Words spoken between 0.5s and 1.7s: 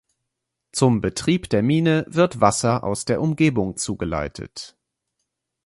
Zum Betrieb der